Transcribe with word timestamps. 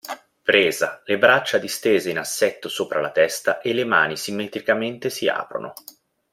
Presa: 0.41 1.03
le 1.05 1.19
braccia 1.19 1.59
distese 1.59 2.09
in 2.09 2.17
assetto 2.17 2.69
sopra 2.69 2.99
la 2.99 3.11
testa 3.11 3.59
e 3.61 3.71
le 3.71 3.85
mani, 3.85 4.17
simmetricamente, 4.17 5.11
si 5.11 5.27
aprono. 5.27 5.73